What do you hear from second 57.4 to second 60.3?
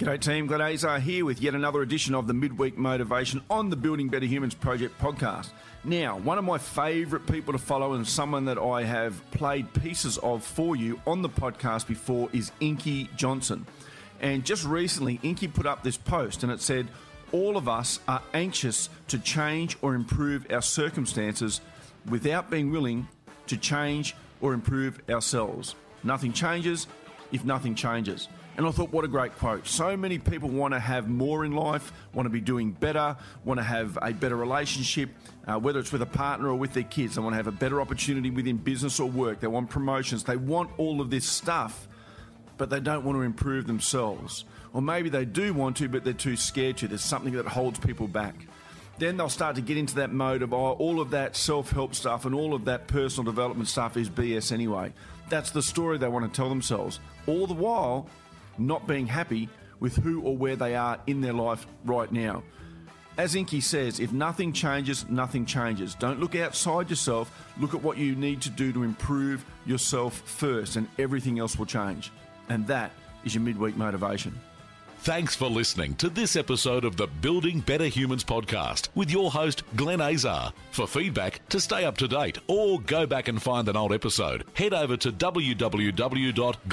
the while not being happy with who